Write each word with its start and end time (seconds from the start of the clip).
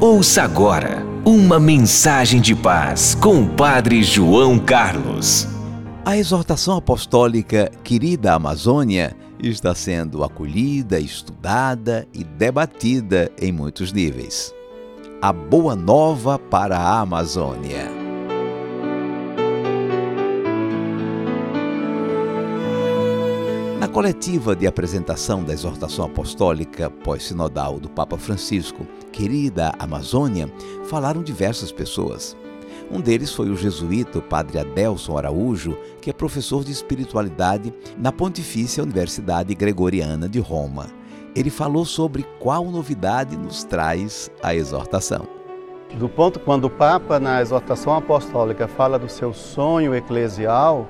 Ouça 0.00 0.44
agora 0.44 1.04
uma 1.26 1.60
mensagem 1.60 2.40
de 2.40 2.54
paz 2.54 3.14
com 3.14 3.42
o 3.42 3.48
Padre 3.50 4.02
João 4.02 4.58
Carlos. 4.58 5.46
A 6.06 6.16
exortação 6.16 6.78
apostólica 6.78 7.70
Querida 7.84 8.32
Amazônia 8.32 9.14
está 9.38 9.74
sendo 9.74 10.24
acolhida, 10.24 10.98
estudada 10.98 12.08
e 12.14 12.24
debatida 12.24 13.30
em 13.38 13.52
muitos 13.52 13.92
níveis. 13.92 14.54
A 15.20 15.34
boa 15.34 15.76
nova 15.76 16.38
para 16.38 16.78
a 16.78 17.00
Amazônia. 17.00 17.99
Coletiva 23.90 24.54
de 24.54 24.68
apresentação 24.68 25.42
da 25.42 25.52
exortação 25.52 26.04
apostólica 26.04 26.88
pós-sinodal 26.88 27.80
do 27.80 27.90
Papa 27.90 28.16
Francisco, 28.16 28.86
Querida 29.10 29.72
Amazônia, 29.80 30.48
falaram 30.84 31.24
diversas 31.24 31.72
pessoas. 31.72 32.36
Um 32.88 33.00
deles 33.00 33.32
foi 33.32 33.50
o 33.50 33.56
jesuíta 33.56 34.18
o 34.18 34.22
padre 34.22 34.60
Adelson 34.60 35.18
Araújo, 35.18 35.76
que 36.00 36.08
é 36.08 36.12
professor 36.12 36.62
de 36.62 36.70
espiritualidade 36.70 37.74
na 37.98 38.12
Pontifícia 38.12 38.82
Universidade 38.82 39.54
Gregoriana 39.56 40.28
de 40.28 40.38
Roma. 40.38 40.86
Ele 41.34 41.50
falou 41.50 41.84
sobre 41.84 42.24
qual 42.38 42.64
novidade 42.66 43.36
nos 43.36 43.64
traz 43.64 44.30
a 44.40 44.54
exortação. 44.54 45.26
Do 45.98 46.08
ponto 46.08 46.38
quando 46.38 46.66
o 46.66 46.70
Papa 46.70 47.18
na 47.18 47.42
exortação 47.42 47.96
apostólica 47.96 48.68
fala 48.68 49.00
do 49.00 49.08
seu 49.08 49.34
sonho 49.34 49.94
eclesial, 49.96 50.86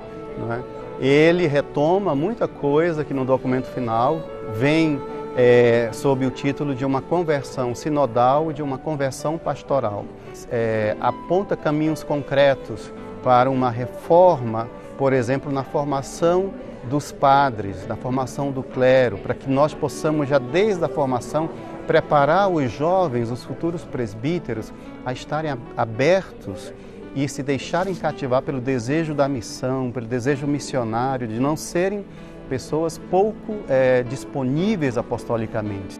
é? 0.51 0.80
Ele 1.01 1.47
retoma 1.47 2.13
muita 2.13 2.47
coisa 2.47 3.03
que 3.03 3.13
no 3.13 3.25
documento 3.25 3.65
final 3.65 4.21
vem 4.53 5.01
é, 5.35 5.89
sob 5.91 6.25
o 6.25 6.29
título 6.29 6.75
de 6.75 6.85
uma 6.85 7.01
conversão 7.01 7.73
sinodal 7.73 8.53
de 8.53 8.61
uma 8.61 8.77
conversão 8.77 9.37
pastoral. 9.37 10.05
É, 10.51 10.95
aponta 11.01 11.57
caminhos 11.57 12.03
concretos 12.03 12.93
para 13.23 13.49
uma 13.49 13.71
reforma, 13.71 14.69
por 14.97 15.11
exemplo, 15.11 15.51
na 15.51 15.63
formação 15.63 16.53
dos 16.83 17.11
padres, 17.11 17.87
na 17.87 17.95
formação 17.95 18.51
do 18.51 18.61
clero, 18.61 19.17
para 19.17 19.33
que 19.33 19.49
nós 19.49 19.73
possamos 19.73 20.29
já 20.29 20.37
desde 20.37 20.83
a 20.83 20.87
formação 20.87 21.49
preparar 21.87 22.47
os 22.47 22.71
jovens, 22.71 23.31
os 23.31 23.43
futuros 23.43 23.83
presbíteros, 23.83 24.71
a 25.05 25.11
estarem 25.11 25.51
abertos 25.75 26.71
e 27.15 27.27
se 27.27 27.43
deixarem 27.43 27.93
cativar 27.93 28.41
pelo 28.41 28.61
desejo 28.61 29.13
da 29.13 29.27
missão, 29.27 29.91
pelo 29.91 30.07
desejo 30.07 30.47
missionário, 30.47 31.27
de 31.27 31.39
não 31.39 31.57
serem 31.57 32.05
pessoas 32.49 32.97
pouco 33.09 33.57
é, 33.67 34.03
disponíveis 34.03 34.97
apostolicamente. 34.97 35.99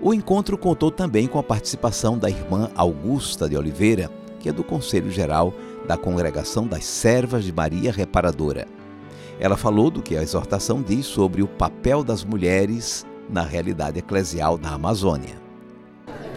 O 0.00 0.12
encontro 0.12 0.58
contou 0.58 0.90
também 0.90 1.26
com 1.26 1.38
a 1.38 1.42
participação 1.42 2.18
da 2.18 2.28
irmã 2.28 2.70
Augusta 2.74 3.48
de 3.48 3.56
Oliveira, 3.56 4.10
que 4.40 4.48
é 4.48 4.52
do 4.52 4.64
Conselho 4.64 5.10
Geral 5.10 5.52
da 5.86 5.96
Congregação 5.96 6.66
das 6.66 6.84
Servas 6.84 7.44
de 7.44 7.52
Maria 7.52 7.92
Reparadora. 7.92 8.66
Ela 9.38 9.56
falou 9.56 9.90
do 9.90 10.02
que 10.02 10.16
a 10.16 10.22
exortação 10.22 10.82
diz 10.82 11.06
sobre 11.06 11.42
o 11.42 11.48
papel 11.48 12.04
das 12.04 12.24
mulheres 12.24 13.06
na 13.28 13.42
realidade 13.42 13.98
eclesial 13.98 14.56
da 14.56 14.70
Amazônia. 14.70 15.41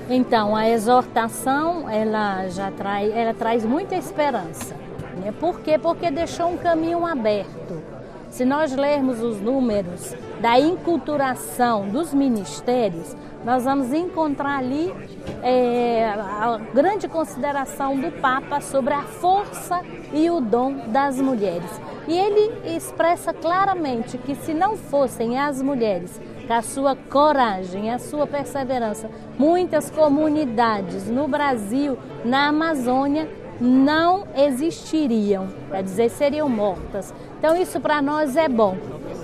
Então, 0.09 0.55
a 0.55 0.69
exortação, 0.69 1.89
ela 1.89 2.47
já 2.49 2.69
traz, 2.69 3.11
ela 3.15 3.33
traz 3.33 3.65
muita 3.65 3.95
esperança. 3.95 4.75
Né? 5.17 5.33
Por 5.39 5.61
quê? 5.61 5.79
Porque 5.79 6.11
deixou 6.11 6.49
um 6.49 6.57
caminho 6.57 7.05
aberto. 7.05 7.81
Se 8.29 8.45
nós 8.45 8.75
lermos 8.75 9.21
os 9.21 9.41
números 9.41 10.13
da 10.41 10.59
inculturação 10.59 11.87
dos 11.87 12.13
ministérios, 12.13 13.15
nós 13.43 13.63
vamos 13.63 13.93
encontrar 13.93 14.57
ali 14.57 14.93
é, 15.41 16.05
a 16.05 16.59
grande 16.73 17.07
consideração 17.07 17.97
do 17.97 18.11
Papa 18.19 18.59
sobre 18.59 18.93
a 18.93 19.03
força 19.03 19.81
e 20.13 20.29
o 20.29 20.41
dom 20.41 20.87
das 20.87 21.19
mulheres. 21.19 21.69
E 22.07 22.17
ele 22.17 22.75
expressa 22.75 23.33
claramente 23.33 24.17
que 24.17 24.35
se 24.35 24.53
não 24.53 24.75
fossem 24.75 25.39
as 25.39 25.61
mulheres 25.61 26.19
a 26.53 26.61
sua 26.61 26.95
coragem, 26.95 27.91
a 27.91 27.99
sua 27.99 28.27
perseverança. 28.27 29.09
Muitas 29.37 29.89
comunidades 29.89 31.09
no 31.09 31.27
Brasil, 31.27 31.97
na 32.23 32.47
Amazônia, 32.47 33.29
não 33.59 34.27
existiriam, 34.35 35.47
quer 35.71 35.83
dizer, 35.83 36.09
seriam 36.09 36.49
mortas. 36.49 37.13
Então, 37.39 37.55
isso 37.55 37.79
para 37.79 38.01
nós 38.01 38.35
é 38.35 38.49
bom. 38.49 38.77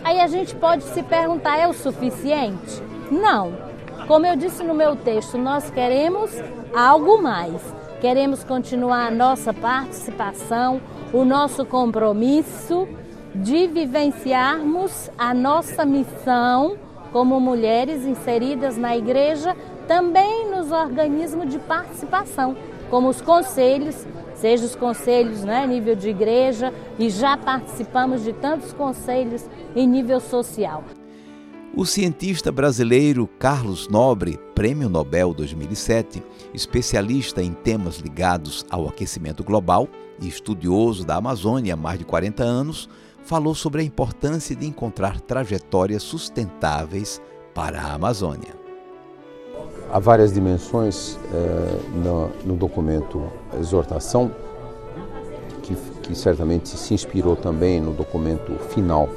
Aí 0.03 0.19
a 0.19 0.27
gente 0.27 0.55
pode 0.55 0.83
se 0.83 1.03
perguntar: 1.03 1.57
é 1.57 1.67
o 1.67 1.73
suficiente? 1.73 2.81
Não. 3.11 3.71
Como 4.07 4.25
eu 4.25 4.35
disse 4.35 4.63
no 4.63 4.73
meu 4.73 4.95
texto, 4.95 5.38
nós 5.38 5.69
queremos 5.69 6.31
algo 6.75 7.21
mais. 7.21 7.61
Queremos 7.99 8.43
continuar 8.43 9.07
a 9.07 9.11
nossa 9.11 9.53
participação, 9.53 10.81
o 11.13 11.23
nosso 11.23 11.65
compromisso 11.65 12.88
de 13.33 13.67
vivenciarmos 13.67 15.09
a 15.17 15.33
nossa 15.33 15.85
missão 15.85 16.77
como 17.11 17.39
mulheres 17.39 18.05
inseridas 18.05 18.77
na 18.77 18.95
igreja, 18.95 19.55
também 19.88 20.49
nos 20.49 20.72
organismos 20.72 21.49
de 21.49 21.59
participação, 21.59 22.55
como 22.89 23.09
os 23.09 23.22
conselhos, 23.22 24.05
seja 24.35 24.66
os 24.66 24.75
conselhos 24.75 25.44
né, 25.44 25.66
nível 25.67 25.95
de 25.95 26.09
igreja, 26.09 26.73
e 26.97 27.09
já 27.09 27.38
participamos 27.38 28.23
de 28.23 28.33
tantos 28.33 28.73
conselhos 28.73 29.45
em 29.75 29.88
nível 29.88 30.19
social. 30.19 30.83
O 31.73 31.85
cientista 31.85 32.51
brasileiro 32.51 33.29
Carlos 33.39 33.88
Nobre, 33.88 34.38
Prêmio 34.53 34.89
Nobel 34.89 35.33
2007, 35.33 36.21
especialista 36.53 37.41
em 37.41 37.53
temas 37.53 37.97
ligados 37.97 38.66
ao 38.69 38.89
aquecimento 38.89 39.41
global 39.41 39.88
e 40.21 40.27
estudioso 40.27 41.05
da 41.05 41.16
Amazônia 41.16 41.73
há 41.73 41.77
mais 41.77 41.97
de 41.97 42.03
40 42.03 42.44
anos, 42.44 42.89
falou 43.23 43.55
sobre 43.55 43.81
a 43.81 43.83
importância 43.83 44.55
de 44.55 44.65
encontrar 44.65 45.19
trajetórias 45.21 46.03
sustentáveis 46.03 47.21
para 47.53 47.81
a 47.81 47.93
Amazônia. 47.93 48.59
Há 49.91 49.99
várias 49.99 50.33
dimensões 50.33 51.19
eh, 51.33 51.79
no, 52.03 52.29
no, 52.45 52.55
documento 52.55 53.29
Exortação, 53.59 54.31
que, 55.61 55.75
que 56.01 56.15
certamente 56.15 56.69
se 56.69 56.93
inspirou 56.93 57.35
também 57.35 57.81
no 57.81 57.91
documento 57.91 58.53
final 58.69 59.09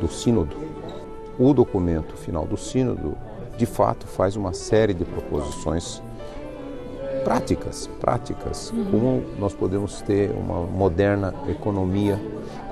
do 0.00 0.08
Sínodo. 0.08 0.56
O 1.38 1.54
documento 1.54 2.16
final 2.16 2.44
do 2.44 2.56
Sínodo, 2.56 3.16
de 3.56 3.64
fato, 3.64 4.08
faz 4.08 4.34
uma 4.34 4.52
série 4.52 4.92
de 4.92 5.04
proposições 5.04 6.02
práticas, 7.28 7.90
práticas, 8.00 8.72
como 8.90 9.22
nós 9.38 9.52
podemos 9.52 10.00
ter 10.00 10.30
uma 10.30 10.62
moderna 10.62 11.34
economia, 11.46 12.18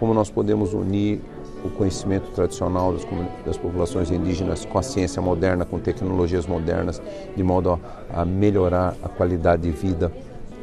como 0.01 0.15
nós 0.15 0.31
podemos 0.31 0.73
unir 0.73 1.21
o 1.63 1.69
conhecimento 1.69 2.31
tradicional 2.31 2.95
das, 2.95 3.07
das, 3.45 3.59
populações 3.59 4.11
indígenas 4.11 4.65
com 4.65 4.79
a 4.79 4.83
ciência 4.83 5.21
moderna, 5.21 5.67
com 5.67 5.79
tecnologias 5.79 6.47
modernas, 6.47 7.03
de 7.37 7.43
modo 7.43 7.71
a, 7.71 8.23
a 8.23 8.25
melhorar 8.25 8.97
a 9.03 9.11
qualidade 9.11 9.61
de 9.61 9.71
vida 9.71 10.11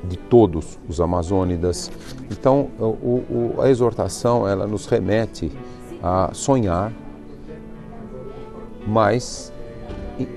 de 0.03 0.17
todos 0.17 0.79
os 0.89 0.99
amazônidas. 0.99 1.91
Então, 2.31 2.69
o, 2.79 3.53
o, 3.55 3.61
a 3.61 3.69
exortação 3.69 4.47
ela 4.47 4.65
nos 4.65 4.87
remete 4.87 5.51
a 6.01 6.31
sonhar, 6.33 6.91
mas 8.87 9.53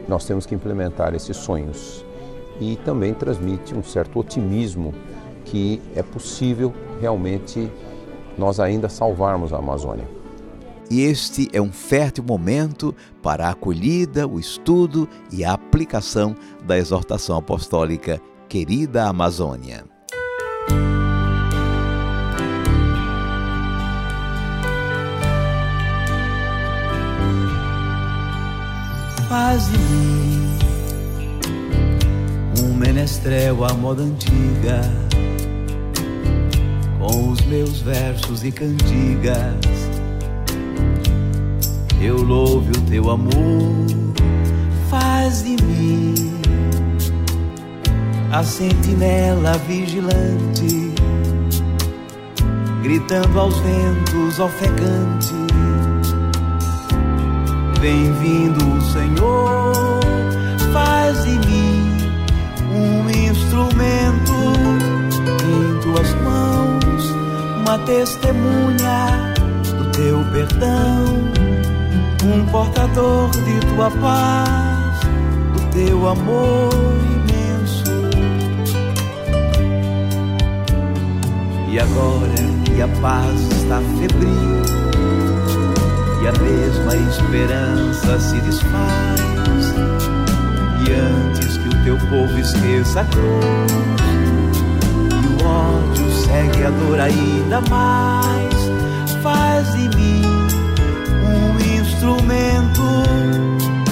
nós 0.06 0.26
temos 0.26 0.44
que 0.44 0.54
implementar 0.54 1.14
esses 1.14 1.38
sonhos 1.38 2.05
e 2.60 2.76
também 2.76 3.14
transmite 3.14 3.74
um 3.74 3.82
certo 3.82 4.18
otimismo 4.18 4.94
que 5.44 5.80
é 5.94 6.02
possível 6.02 6.72
realmente 7.00 7.70
nós 8.36 8.60
ainda 8.60 8.88
salvarmos 8.88 9.52
a 9.52 9.58
Amazônia. 9.58 10.08
E 10.90 11.02
este 11.02 11.48
é 11.52 11.60
um 11.60 11.72
fértil 11.72 12.22
momento 12.24 12.94
para 13.22 13.48
a 13.48 13.50
acolhida, 13.50 14.26
o 14.26 14.38
estudo 14.38 15.08
e 15.32 15.44
a 15.44 15.52
aplicação 15.52 16.36
da 16.64 16.78
exortação 16.78 17.36
apostólica 17.36 18.20
Querida 18.48 19.04
Amazônia. 19.04 19.84
Faz 29.28 29.66
de 29.72 30.45
menestrel 32.76 33.64
à 33.64 33.72
moda 33.72 34.02
antiga, 34.02 34.80
com 36.98 37.30
os 37.30 37.40
meus 37.42 37.80
versos 37.80 38.44
e 38.44 38.52
cantigas. 38.52 39.56
Eu 42.00 42.22
louve 42.22 42.70
o 42.72 42.80
teu 42.82 43.10
amor, 43.10 43.86
faz 44.90 45.42
de 45.42 45.56
mim 45.62 46.14
a 48.30 48.44
sentinela 48.44 49.52
vigilante, 49.66 50.92
gritando 52.82 53.40
aos 53.40 53.56
ventos 53.60 54.38
ofegante. 54.38 55.34
Vem 57.80 58.12
vindo 58.14 58.76
o 58.76 58.80
Senhor, 58.82 59.72
faz 60.72 61.24
de 61.24 61.38
mim 61.46 61.65
uma 67.76 67.84
testemunha 67.84 69.34
do 69.76 69.90
teu 69.90 70.24
perdão, 70.32 71.04
um 72.24 72.46
portador 72.46 73.30
de 73.30 73.60
tua 73.66 73.90
paz, 73.90 75.00
do 75.52 75.70
teu 75.72 76.08
amor 76.08 76.72
imenso. 77.04 77.84
E 81.68 81.78
agora 81.78 82.34
que 82.64 82.80
a 82.80 82.88
paz 83.02 83.40
está 83.52 83.82
febril 83.98 84.62
e 86.22 86.28
a 86.28 86.32
mesma 86.32 86.96
esperança 87.10 88.18
se 88.18 88.40
desfaz, 88.40 89.74
e 90.88 90.92
antes 90.92 91.58
que 91.58 91.68
o 91.68 91.84
teu 91.84 91.98
povo 92.08 92.38
esqueça 92.38 93.02
a 93.02 93.04
cruz, 93.04 94.15
segue 96.96 97.00
a 97.00 97.00
dor 97.00 97.00
ainda 97.00 97.60
mais, 97.68 98.54
faz 99.22 99.70
de 99.72 99.88
mim 99.96 100.22
um 101.22 101.80
instrumento 101.80 102.82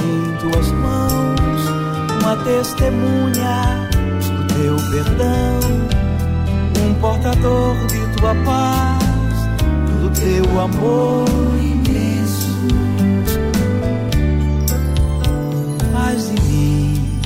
em 0.03 0.37
tuas 0.39 0.71
mãos, 0.73 1.63
uma 2.21 2.37
testemunha 2.45 3.89
do 4.21 4.55
teu 4.55 4.77
perdão 4.91 5.75
um 6.81 6.95
portador 6.95 7.75
de 7.87 8.17
tua 8.17 8.35
paz, 8.45 9.05
do 10.01 10.11
teu 10.11 10.61
amor 10.61 11.27
imenso. 11.61 12.55
Faz 15.93 16.29
de 16.29 16.43
mim, 16.43 17.21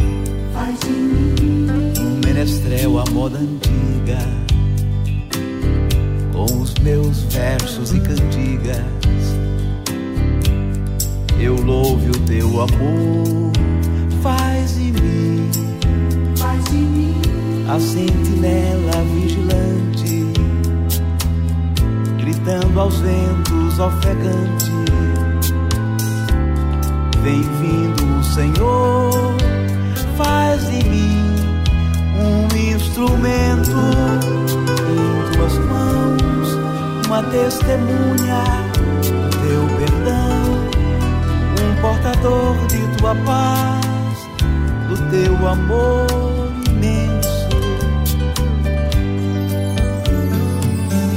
faz 0.53 0.79
de 0.81 0.91
mim 0.91 1.95
um 2.01 2.27
menestrel 2.27 2.99
à 2.99 3.05
moda 3.11 3.39
antiga, 3.39 4.19
meus 6.89 7.23
versos 7.25 7.93
e 7.93 8.01
cantigas. 8.01 8.83
Eu 11.39 11.55
louve 11.57 12.09
o 12.09 12.19
teu 12.21 12.49
amor, 12.63 13.53
faz 14.23 14.75
de 14.75 14.93
mim, 14.93 15.51
faz 16.39 16.65
de 16.65 16.77
mim 16.77 17.15
a 17.69 17.79
sentinela 17.79 19.05
vigilante, 19.15 20.33
gritando 22.23 22.81
aos 22.81 22.99
ventos 23.01 23.79
ofegante. 23.79 24.73
Vem 27.23 27.43
vindo 27.43 28.19
o 28.19 28.25
Senhor, 28.25 29.37
faz 30.17 30.63
de 30.71 30.89
mim 30.89 31.35
um 32.17 32.75
instrumento 32.75 33.77
em 34.89 35.37
tuas 35.37 35.59
mãos, 35.67 35.98
uma 37.09 37.23
testemunha 37.23 38.45
do 38.71 39.31
teu 39.41 39.67
perdão, 39.79 40.45
um 41.59 41.81
portador 41.81 42.55
de 42.67 42.87
tua 42.99 43.15
paz, 43.25 44.29
do 44.89 44.97
teu 45.11 45.49
amor 45.49 46.07
imenso. 46.69 47.49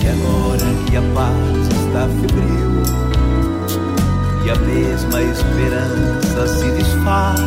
E 0.02 0.08
agora 0.08 0.66
que 0.86 0.96
a 0.96 1.02
paz 1.14 1.68
está 1.68 2.08
febril 2.22 2.72
e 4.46 4.50
a 4.50 4.56
mesma 4.56 5.22
esperança 5.22 6.48
se 6.48 6.72
desfaz, 6.72 7.42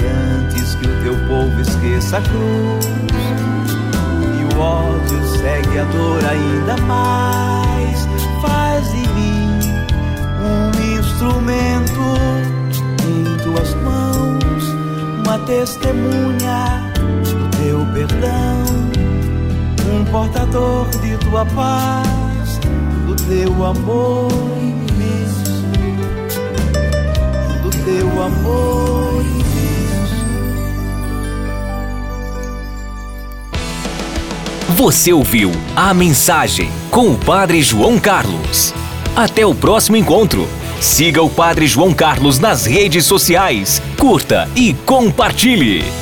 e 0.00 0.04
antes 0.04 0.74
que 0.74 0.88
o 0.88 1.02
teu 1.04 1.28
povo 1.28 1.60
esqueça 1.60 2.18
a 2.18 2.22
cruz 2.22 3.51
o 4.56 4.60
ódio 4.60 5.38
segue 5.38 5.78
a 5.78 5.84
dor 5.84 6.24
ainda 6.24 6.76
mais, 6.82 8.08
faz 8.40 8.90
de 8.90 9.08
mim 9.14 9.60
um 10.40 10.98
instrumento 10.98 12.00
em 13.06 13.36
tuas 13.42 13.74
mãos, 13.74 14.64
uma 15.24 15.38
testemunha 15.40 16.92
do 17.24 17.56
teu 17.56 17.86
perdão 17.92 18.92
um 19.92 20.04
portador 20.06 20.88
de 21.00 21.16
tua 21.18 21.44
paz, 21.46 22.58
do 23.06 23.14
teu 23.14 23.64
amor 23.64 24.30
imenso, 24.58 25.62
do 27.62 27.70
teu 27.84 28.22
amor 28.22 29.01
Você 34.82 35.12
ouviu 35.12 35.52
a 35.76 35.94
mensagem 35.94 36.68
com 36.90 37.12
o 37.12 37.16
Padre 37.16 37.62
João 37.62 38.00
Carlos. 38.00 38.74
Até 39.14 39.46
o 39.46 39.54
próximo 39.54 39.96
encontro. 39.96 40.48
Siga 40.80 41.22
o 41.22 41.30
Padre 41.30 41.68
João 41.68 41.94
Carlos 41.94 42.40
nas 42.40 42.66
redes 42.66 43.06
sociais, 43.06 43.80
curta 43.96 44.48
e 44.56 44.74
compartilhe. 44.74 46.01